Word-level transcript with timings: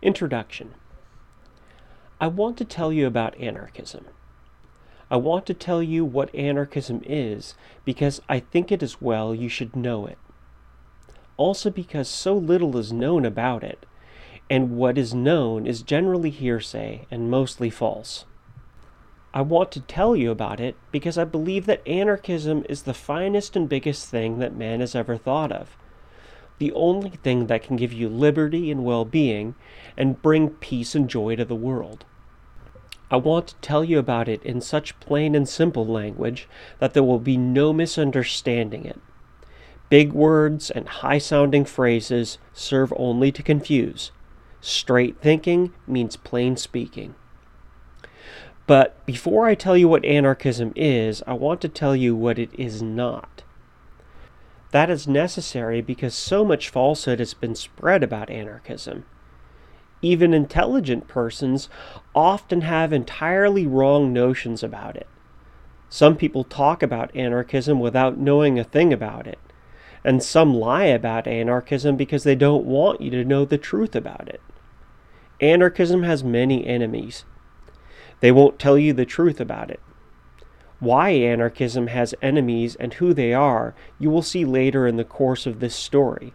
Introduction 0.00 0.74
I 2.20 2.28
want 2.28 2.56
to 2.58 2.64
tell 2.64 2.92
you 2.92 3.04
about 3.08 3.36
anarchism. 3.40 4.04
I 5.10 5.16
want 5.16 5.44
to 5.46 5.54
tell 5.54 5.82
you 5.82 6.04
what 6.04 6.32
anarchism 6.32 7.02
is 7.04 7.56
because 7.84 8.20
I 8.28 8.38
think 8.38 8.70
it 8.70 8.80
is 8.80 9.02
well 9.02 9.34
you 9.34 9.48
should 9.48 9.74
know 9.74 10.06
it. 10.06 10.18
Also, 11.36 11.68
because 11.68 12.08
so 12.08 12.36
little 12.36 12.76
is 12.76 12.92
known 12.92 13.24
about 13.24 13.64
it, 13.64 13.86
and 14.48 14.76
what 14.76 14.98
is 14.98 15.14
known 15.14 15.66
is 15.66 15.82
generally 15.82 16.30
hearsay 16.30 17.06
and 17.10 17.28
mostly 17.28 17.68
false. 17.68 18.24
I 19.34 19.40
want 19.40 19.72
to 19.72 19.80
tell 19.80 20.14
you 20.14 20.30
about 20.30 20.60
it 20.60 20.76
because 20.92 21.18
I 21.18 21.24
believe 21.24 21.66
that 21.66 21.86
anarchism 21.88 22.64
is 22.68 22.82
the 22.82 22.94
finest 22.94 23.56
and 23.56 23.68
biggest 23.68 24.08
thing 24.08 24.38
that 24.38 24.54
man 24.54 24.78
has 24.78 24.94
ever 24.94 25.16
thought 25.16 25.50
of 25.50 25.76
the 26.58 26.72
only 26.72 27.10
thing 27.10 27.46
that 27.46 27.62
can 27.62 27.76
give 27.76 27.92
you 27.92 28.08
liberty 28.08 28.70
and 28.70 28.84
well 28.84 29.04
being 29.04 29.54
and 29.96 30.20
bring 30.22 30.50
peace 30.50 30.94
and 30.94 31.08
joy 31.08 31.36
to 31.36 31.44
the 31.44 31.54
world. 31.54 32.04
I 33.10 33.16
want 33.16 33.48
to 33.48 33.54
tell 33.56 33.84
you 33.84 33.98
about 33.98 34.28
it 34.28 34.42
in 34.42 34.60
such 34.60 34.98
plain 35.00 35.34
and 35.34 35.48
simple 35.48 35.86
language 35.86 36.46
that 36.78 36.92
there 36.92 37.02
will 37.02 37.18
be 37.18 37.36
no 37.36 37.72
misunderstanding 37.72 38.84
it. 38.84 39.00
Big 39.88 40.12
words 40.12 40.70
and 40.70 40.86
high 40.88 41.18
sounding 41.18 41.64
phrases 41.64 42.36
serve 42.52 42.92
only 42.96 43.32
to 43.32 43.42
confuse. 43.42 44.10
Straight 44.60 45.18
thinking 45.20 45.72
means 45.86 46.16
plain 46.16 46.56
speaking. 46.56 47.14
But 48.66 49.06
before 49.06 49.46
I 49.46 49.54
tell 49.54 49.78
you 49.78 49.88
what 49.88 50.04
anarchism 50.04 50.74
is, 50.76 51.22
I 51.26 51.32
want 51.32 51.62
to 51.62 51.68
tell 51.70 51.96
you 51.96 52.14
what 52.14 52.38
it 52.38 52.50
is 52.58 52.82
not. 52.82 53.42
That 54.70 54.90
is 54.90 55.08
necessary 55.08 55.80
because 55.80 56.14
so 56.14 56.44
much 56.44 56.68
falsehood 56.68 57.20
has 57.20 57.32
been 57.34 57.54
spread 57.54 58.02
about 58.02 58.30
anarchism. 58.30 59.04
Even 60.02 60.34
intelligent 60.34 61.08
persons 61.08 61.68
often 62.14 62.60
have 62.60 62.92
entirely 62.92 63.66
wrong 63.66 64.12
notions 64.12 64.62
about 64.62 64.96
it. 64.96 65.06
Some 65.88 66.16
people 66.16 66.44
talk 66.44 66.82
about 66.82 67.14
anarchism 67.16 67.80
without 67.80 68.18
knowing 68.18 68.58
a 68.58 68.64
thing 68.64 68.92
about 68.92 69.26
it, 69.26 69.38
and 70.04 70.22
some 70.22 70.54
lie 70.54 70.84
about 70.84 71.26
anarchism 71.26 71.96
because 71.96 72.24
they 72.24 72.34
don't 72.34 72.66
want 72.66 73.00
you 73.00 73.10
to 73.10 73.24
know 73.24 73.44
the 73.44 73.58
truth 73.58 73.96
about 73.96 74.28
it. 74.28 74.40
Anarchism 75.40 76.02
has 76.02 76.22
many 76.22 76.66
enemies. 76.66 77.24
They 78.20 78.30
won't 78.30 78.58
tell 78.58 78.76
you 78.78 78.92
the 78.92 79.06
truth 79.06 79.40
about 79.40 79.70
it. 79.70 79.80
Why 80.80 81.10
anarchism 81.10 81.88
has 81.88 82.14
enemies 82.22 82.76
and 82.76 82.94
who 82.94 83.12
they 83.12 83.34
are, 83.34 83.74
you 83.98 84.10
will 84.10 84.22
see 84.22 84.44
later 84.44 84.86
in 84.86 84.96
the 84.96 85.04
course 85.04 85.44
of 85.46 85.58
this 85.58 85.74
story. 85.74 86.34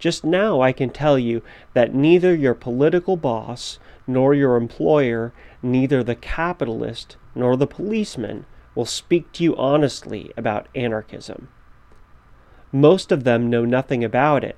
Just 0.00 0.24
now, 0.24 0.60
I 0.60 0.72
can 0.72 0.90
tell 0.90 1.16
you 1.16 1.42
that 1.74 1.94
neither 1.94 2.34
your 2.34 2.54
political 2.54 3.16
boss, 3.16 3.78
nor 4.04 4.34
your 4.34 4.56
employer, 4.56 5.32
neither 5.62 6.02
the 6.02 6.16
capitalist, 6.16 7.16
nor 7.36 7.56
the 7.56 7.68
policeman 7.68 8.46
will 8.74 8.84
speak 8.84 9.30
to 9.32 9.44
you 9.44 9.56
honestly 9.56 10.32
about 10.36 10.66
anarchism. 10.74 11.48
Most 12.72 13.12
of 13.12 13.22
them 13.22 13.48
know 13.48 13.64
nothing 13.64 14.02
about 14.02 14.42
it, 14.42 14.56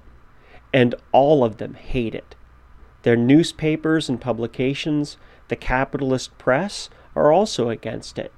and 0.72 0.94
all 1.12 1.44
of 1.44 1.58
them 1.58 1.74
hate 1.74 2.14
it. 2.14 2.36
Their 3.02 3.16
newspapers 3.16 4.08
and 4.08 4.18
publications, 4.18 5.18
the 5.48 5.56
capitalist 5.56 6.38
press, 6.38 6.88
are 7.14 7.30
also 7.30 7.68
against 7.68 8.18
it. 8.18 8.32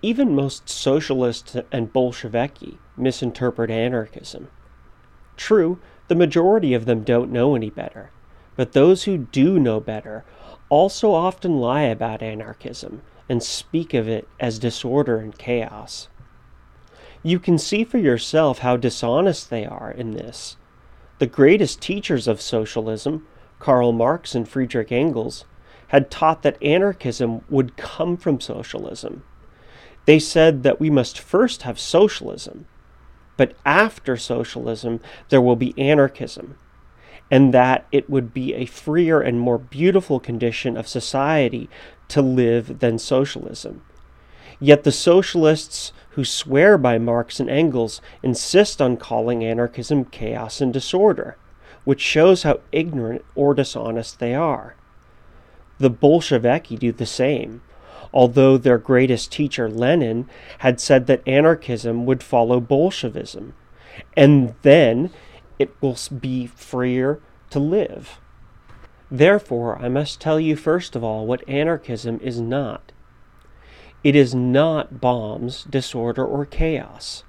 Even 0.00 0.34
most 0.34 0.68
socialists 0.68 1.56
and 1.72 1.92
Bolsheviki 1.92 2.78
misinterpret 2.96 3.70
anarchism. 3.70 4.48
True, 5.36 5.80
the 6.06 6.14
majority 6.14 6.72
of 6.72 6.84
them 6.84 7.02
don't 7.02 7.32
know 7.32 7.56
any 7.56 7.70
better, 7.70 8.10
but 8.54 8.72
those 8.72 9.04
who 9.04 9.18
do 9.18 9.58
know 9.58 9.80
better 9.80 10.24
also 10.68 11.12
often 11.12 11.58
lie 11.58 11.82
about 11.82 12.22
anarchism 12.22 13.02
and 13.28 13.42
speak 13.42 13.92
of 13.92 14.08
it 14.08 14.28
as 14.38 14.58
disorder 14.58 15.18
and 15.18 15.36
chaos. 15.36 16.08
You 17.24 17.40
can 17.40 17.58
see 17.58 17.82
for 17.82 17.98
yourself 17.98 18.60
how 18.60 18.76
dishonest 18.76 19.50
they 19.50 19.66
are 19.66 19.90
in 19.90 20.12
this. 20.12 20.56
The 21.18 21.26
greatest 21.26 21.80
teachers 21.80 22.28
of 22.28 22.40
socialism, 22.40 23.26
Karl 23.58 23.92
Marx 23.92 24.36
and 24.36 24.48
Friedrich 24.48 24.92
Engels, 24.92 25.44
had 25.88 26.10
taught 26.10 26.42
that 26.42 26.62
anarchism 26.62 27.42
would 27.48 27.76
come 27.76 28.16
from 28.16 28.40
socialism 28.40 29.24
they 30.08 30.18
said 30.18 30.62
that 30.62 30.80
we 30.80 30.88
must 30.88 31.18
first 31.18 31.64
have 31.64 31.78
socialism, 31.78 32.64
but 33.36 33.52
after 33.66 34.16
socialism, 34.16 35.00
there 35.28 35.42
will 35.42 35.54
be 35.54 35.78
anarchism, 35.78 36.56
and 37.30 37.52
that 37.52 37.86
it 37.92 38.08
would 38.08 38.32
be 38.32 38.54
a 38.54 38.64
freer 38.64 39.20
and 39.20 39.38
more 39.38 39.58
beautiful 39.58 40.18
condition 40.18 40.78
of 40.78 40.88
society 40.88 41.68
to 42.08 42.22
live 42.22 42.78
than 42.78 42.98
socialism. 42.98 43.82
Yet 44.58 44.84
the 44.84 44.92
socialists 44.92 45.92
who 46.12 46.24
swear 46.24 46.78
by 46.78 46.96
Marx 46.96 47.38
and 47.38 47.50
Engels 47.50 48.00
insist 48.22 48.80
on 48.80 48.96
calling 48.96 49.44
anarchism 49.44 50.06
chaos 50.06 50.62
and 50.62 50.72
disorder, 50.72 51.36
which 51.84 52.00
shows 52.00 52.44
how 52.44 52.60
ignorant 52.72 53.26
or 53.34 53.52
dishonest 53.52 54.20
they 54.20 54.34
are. 54.34 54.74
The 55.78 55.90
Bolsheviki 55.90 56.78
do 56.78 56.92
the 56.92 57.04
same 57.04 57.60
although 58.12 58.56
their 58.56 58.78
greatest 58.78 59.32
teacher, 59.32 59.68
Lenin, 59.68 60.28
had 60.58 60.80
said 60.80 61.06
that 61.06 61.26
anarchism 61.26 62.06
would 62.06 62.22
follow 62.22 62.60
Bolshevism, 62.60 63.54
and 64.16 64.54
then 64.62 65.10
it 65.58 65.70
will 65.80 65.96
be 66.20 66.46
freer 66.46 67.20
to 67.50 67.58
live. 67.58 68.18
Therefore, 69.10 69.78
I 69.78 69.88
must 69.88 70.20
tell 70.20 70.38
you 70.38 70.56
first 70.56 70.94
of 70.94 71.02
all 71.02 71.26
what 71.26 71.48
anarchism 71.48 72.20
is 72.22 72.40
not. 72.40 72.92
It 74.04 74.14
is 74.14 74.34
not 74.34 75.00
bombs, 75.00 75.64
disorder, 75.64 76.24
or 76.24 76.44
chaos. 76.46 77.24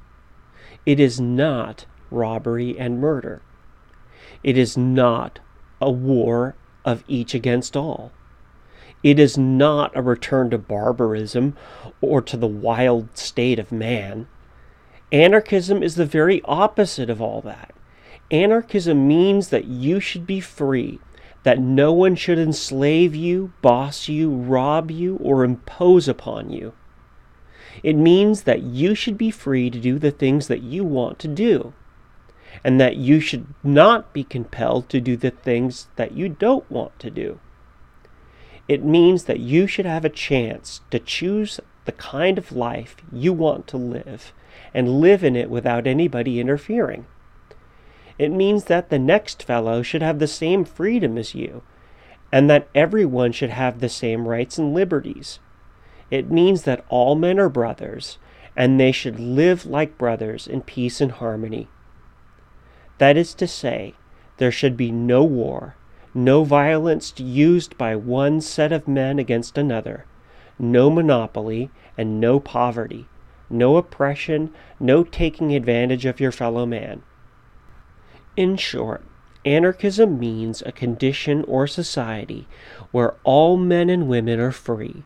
It 0.86 1.00
is 1.00 1.20
not 1.20 1.86
robbery 2.12 2.78
and 2.78 3.00
murder. 3.00 3.42
It 4.44 4.58
is 4.58 4.78
not 4.78 5.40
a 5.82 5.90
war 5.90 6.56
of 6.86 7.04
each 7.08 7.34
against 7.34 7.76
all. 7.76 8.12
It 9.02 9.18
is 9.18 9.38
not 9.38 9.96
a 9.96 10.02
return 10.02 10.50
to 10.50 10.58
barbarism 10.58 11.56
or 12.02 12.22
to 12.22 12.36
the 12.36 12.48
wild 12.48 13.18
state 13.18 13.60
of 13.60 13.72
man. 13.72 14.28
Anarchism 15.12 15.82
is 15.82 15.96
the 15.96 16.06
very 16.06 16.42
opposite 16.44 17.10
of 17.10 17.22
all 17.22 17.42
that. 17.42 17.74
Anarchism 18.30 19.08
means 19.08 19.50
that 19.50 19.66
you 19.66 20.00
should 20.00 20.28
be 20.28 20.40
free, 20.40 21.00
that 21.44 21.60
no 21.60 21.94
one 21.94 22.16
should 22.16 22.38
enslave 22.38 23.16
you, 23.16 23.54
boss 23.62 24.08
you, 24.08 24.30
rob 24.30 24.92
you, 24.92 25.16
or 25.18 25.44
impose 25.44 26.08
upon 26.08 26.52
you. 26.52 26.74
It 27.82 27.96
means 27.96 28.44
that 28.44 28.62
you 28.62 28.94
should 28.94 29.18
be 29.18 29.32
free 29.32 29.70
to 29.70 29.80
do 29.80 29.98
the 29.98 30.12
things 30.12 30.48
that 30.48 30.62
you 30.62 30.84
want 30.84 31.18
to 31.20 31.28
do, 31.28 31.74
and 32.64 32.80
that 32.82 32.98
you 32.98 33.20
should 33.20 33.48
not 33.64 34.14
be 34.14 34.24
compelled 34.24 34.90
to 34.90 35.00
do 35.00 35.16
the 35.16 35.32
things 35.32 35.88
that 35.96 36.12
you 36.12 36.28
don't 36.28 36.70
want 36.70 37.00
to 37.00 37.10
do. 37.10 37.40
It 38.70 38.86
means 38.86 39.24
that 39.24 39.40
you 39.40 39.66
should 39.66 39.88
have 39.88 40.06
a 40.06 40.10
chance 40.10 40.82
to 40.92 41.00
choose 41.00 41.60
the 41.86 41.92
kind 41.92 42.38
of 42.38 42.52
life 42.52 42.98
you 43.12 43.34
want 43.34 43.66
to 43.68 43.78
live 43.78 44.32
and 44.76 45.02
live 45.02 45.24
in 45.24 45.36
it 45.36 45.50
without 45.50 45.88
anybody 45.88 46.40
interfering. 46.40 47.08
It 48.20 48.30
means 48.30 48.66
that 48.66 48.92
the 48.92 49.00
next 49.00 49.42
fellow 49.42 49.82
should 49.82 50.04
have 50.04 50.20
the 50.20 50.28
same 50.28 50.66
freedom 50.66 51.18
as 51.18 51.34
you, 51.34 51.64
and 52.32 52.48
that 52.52 52.68
everyone 52.76 53.32
should 53.32 53.50
have 53.50 53.80
the 53.80 53.90
same 53.90 54.28
rights 54.28 54.60
and 54.60 54.72
liberties. 54.72 55.40
It 56.12 56.30
means 56.30 56.62
that 56.64 56.86
all 56.90 57.16
men 57.16 57.40
are 57.40 57.50
brothers, 57.50 58.20
and 58.56 58.80
they 58.80 58.92
should 58.92 59.20
live 59.20 59.66
like 59.66 59.98
brothers 59.98 60.46
in 60.46 60.62
peace 60.62 61.02
and 61.02 61.14
harmony. 61.14 61.70
That 63.00 63.18
is 63.18 63.34
to 63.36 63.48
say, 63.48 63.96
there 64.38 64.52
should 64.52 64.78
be 64.78 64.92
no 64.92 65.24
war, 65.24 65.76
no 66.14 66.44
violence 66.44 67.14
used 67.18 67.78
by 67.78 67.96
one 67.96 68.42
set 68.42 68.72
of 68.72 68.88
men 68.88 69.20
against 69.20 69.58
another, 69.58 70.06
no 70.58 70.90
monopoly, 70.90 71.70
and 71.98 72.20
no 72.20 72.40
poverty, 72.40 73.06
no 73.50 73.78
oppression, 73.78 74.54
no 74.80 75.04
taking 75.04 75.54
advantage 75.54 76.06
of 76.06 76.20
your 76.20 76.32
fellow 76.32 76.66
man. 76.66 77.02
In 78.36 78.56
short, 78.58 79.04
anarchism 79.46 80.20
means 80.20 80.62
a 80.62 80.72
condition 80.72 81.44
or 81.46 81.68
society 81.68 82.48
where 82.92 83.16
all 83.24 83.58
men 83.58 83.90
and 83.90 84.08
women 84.08 84.40
are 84.40 84.52
free, 84.52 85.04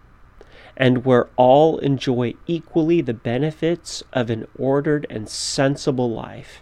and 0.75 1.05
where 1.05 1.29
all 1.35 1.77
enjoy 1.79 2.33
equally 2.47 3.01
the 3.01 3.13
benefits 3.13 4.03
of 4.11 4.29
an 4.29 4.47
ordered 4.57 5.05
and 5.09 5.29
sensible 5.29 6.11
life. 6.11 6.61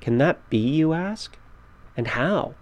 Can 0.00 0.18
that 0.18 0.48
be, 0.48 0.58
you 0.58 0.92
ask? 0.92 1.36
And 1.96 2.08
how? 2.08 2.54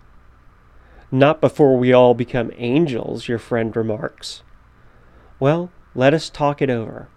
Not 1.12 1.40
before 1.40 1.76
we 1.78 1.92
all 1.92 2.14
become 2.14 2.50
angels, 2.56 3.28
your 3.28 3.38
friend 3.38 3.74
remarks. 3.76 4.42
Well, 5.38 5.70
let 5.94 6.12
us 6.12 6.28
talk 6.28 6.60
it 6.60 6.70
over. 6.70 7.08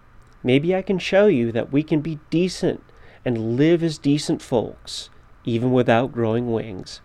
Maybe 0.42 0.74
I 0.74 0.82
can 0.82 0.98
show 0.98 1.26
you 1.26 1.50
that 1.52 1.72
we 1.72 1.82
can 1.82 2.00
be 2.00 2.20
decent 2.30 2.82
and 3.24 3.56
live 3.56 3.82
as 3.82 3.98
decent 3.98 4.40
folks, 4.40 5.10
even 5.44 5.72
without 5.72 6.12
growing 6.12 6.52
wings. 6.52 7.00